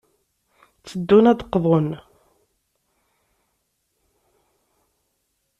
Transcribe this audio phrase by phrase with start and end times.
[0.83, 1.89] Tteddun ad d-qḍun.